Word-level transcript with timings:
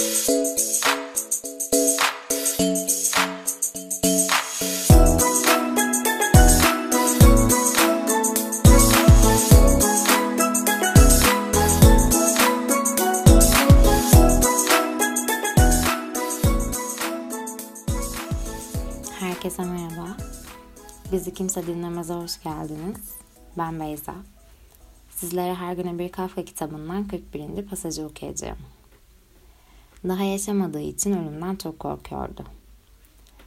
Herkese 0.00 0.32
merhaba. 19.62 20.16
Bizi 21.12 21.34
Kimse 21.34 21.66
Dinlemez'e 21.66 22.14
hoş 22.14 22.42
geldiniz. 22.42 22.96
Ben 23.58 23.80
Beyza. 23.80 24.14
Sizlere 25.10 25.54
her 25.54 25.72
güne 25.72 25.98
bir 25.98 26.12
Kafka 26.12 26.44
kitabından 26.44 27.08
41. 27.08 27.66
pasajı 27.66 28.06
okuyacağım. 28.06 28.58
Daha 30.08 30.24
yaşamadığı 30.24 30.80
için 30.80 31.12
ölümden 31.12 31.56
çok 31.56 31.78
korkuyordu. 31.78 32.44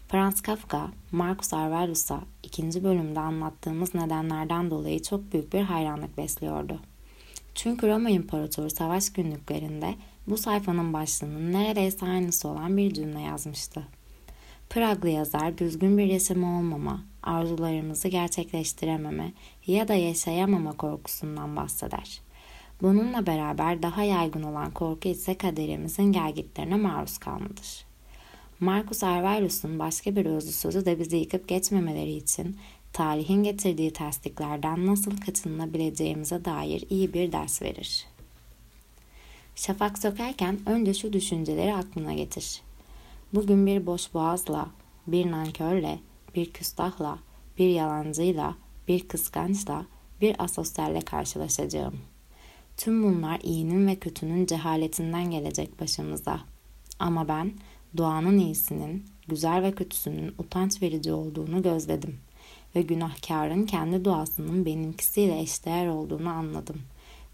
Franz 0.07 0.41
Kafka, 0.41 0.88
Marcus 1.11 1.53
Aurelius'a 1.53 2.21
ikinci 2.44 2.84
bölümde 2.84 3.20
anlattığımız 3.20 3.95
nedenlerden 3.95 4.71
dolayı 4.71 5.02
çok 5.02 5.34
büyük 5.34 5.53
bir 5.53 5.61
hayranlık 5.61 6.17
besliyordu. 6.17 6.80
Çünkü 7.55 7.88
Roma 7.88 8.09
İmparatoru 8.09 8.70
savaş 8.70 9.13
günlüklerinde 9.13 9.95
bu 10.27 10.38
sayfanın 10.38 10.94
başlığının 10.94 11.53
neredeyse 11.53 12.05
aynısı 12.05 12.47
olan 12.47 12.77
bir 12.77 12.94
cümle 12.94 13.22
yazmıştı. 13.22 13.83
Praglı 14.69 15.09
yazar 15.09 15.58
düzgün 15.58 15.97
bir 15.97 16.06
yaşamı 16.06 16.58
olmama, 16.58 17.03
arzularımızı 17.23 18.08
gerçekleştirememe 18.08 19.33
ya 19.67 19.88
da 19.88 19.94
yaşayamama 19.94 20.72
korkusundan 20.72 21.56
bahseder. 21.56 22.22
Bununla 22.84 23.26
beraber 23.26 23.84
daha 23.84 24.03
yaygın 24.03 24.44
olan 24.44 24.72
korku 24.72 25.09
ise 25.09 25.38
kaderimizin 25.38 26.12
gelgitlerine 26.12 26.76
maruz 26.76 27.17
kalmadır. 27.17 27.86
Marcus 28.59 29.03
Aurelius'un 29.03 29.80
başka 29.80 30.16
bir 30.16 30.25
özlü 30.25 30.52
sözü 30.52 30.86
de 30.86 31.00
bizi 31.00 31.17
yıkıp 31.17 31.48
geçmemeleri 31.48 32.12
için 32.12 32.58
tarihin 32.94 33.44
getirdiği 33.44 33.94
tersliklerden 33.94 34.86
nasıl 34.86 35.17
kaçınılabileceğimize 35.17 36.45
dair 36.45 36.84
iyi 36.90 37.14
bir 37.14 37.31
ders 37.31 37.62
verir. 37.62 38.06
Şafak 39.56 39.97
sökerken 39.97 40.59
önce 40.66 40.94
şu 40.94 41.14
düşünceleri 41.14 41.73
aklına 41.73 42.14
getir. 42.14 42.62
Bugün 43.34 43.66
bir 43.66 43.86
boş 43.86 44.14
boğazla, 44.14 44.68
bir 45.08 45.31
nankörle, 45.31 46.00
bir 46.36 46.52
küstahla, 46.53 47.20
bir 47.59 47.70
yalancıyla, 47.70 48.56
bir 48.88 49.08
kıskançla, 49.08 49.86
bir 50.22 50.44
asosyalle 50.44 51.02
karşılaşacağım. 51.02 52.12
Tüm 52.77 53.03
bunlar 53.03 53.39
iyinin 53.43 53.88
ve 53.88 53.95
kötünün 53.95 54.45
cehaletinden 54.45 55.31
gelecek 55.31 55.79
başımıza. 55.81 56.39
Ama 56.99 57.27
ben 57.27 57.52
doğanın 57.97 58.38
iyisinin, 58.38 59.05
güzel 59.27 59.63
ve 59.63 59.71
kötüsünün 59.71 60.35
utanç 60.38 60.81
verici 60.81 61.11
olduğunu 61.11 61.61
gözledim 61.61 62.19
ve 62.75 62.81
günahkarın 62.81 63.66
kendi 63.66 64.05
doğasının 64.05 64.66
benimkisiyle 64.66 65.39
eşdeğer 65.39 65.88
olduğunu 65.88 66.29
anladım. 66.29 66.81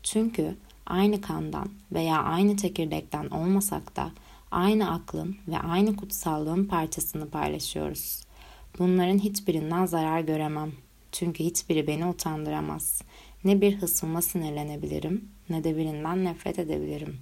Çünkü 0.03 0.55
aynı 0.85 1.21
kandan 1.21 1.69
veya 1.91 2.23
aynı 2.23 2.57
çekirdekten 2.57 3.29
olmasak 3.29 3.95
da 3.95 4.11
aynı 4.51 4.91
aklın 4.91 5.37
ve 5.47 5.59
aynı 5.59 5.95
kutsallığın 5.95 6.65
parçasını 6.65 7.29
paylaşıyoruz. 7.29 8.23
Bunların 8.79 9.19
hiçbirinden 9.19 9.85
zarar 9.85 10.19
göremem. 10.19 10.71
Çünkü 11.11 11.43
hiçbiri 11.43 11.87
beni 11.87 12.05
utandıramaz. 12.05 13.01
Ne 13.43 13.61
bir 13.61 13.77
hısmıma 13.77 14.21
sinirlenebilirim 14.21 15.29
ne 15.49 15.63
de 15.63 15.77
birinden 15.77 16.25
nefret 16.25 16.59
edebilirim. 16.59 17.17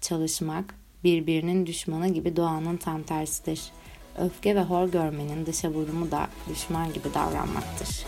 Çalışmak 0.00 0.74
birbirinin 1.04 1.66
düşmanı 1.66 2.08
gibi 2.08 2.36
doğanın 2.36 2.76
tam 2.76 3.02
tersidir. 3.02 3.62
Öfke 4.18 4.56
ve 4.56 4.62
hor 4.62 4.88
görmenin 4.88 5.46
dışa 5.46 5.70
vurumu 5.70 6.10
da 6.10 6.28
düşman 6.50 6.92
gibi 6.92 7.14
davranmaktır. 7.14 8.04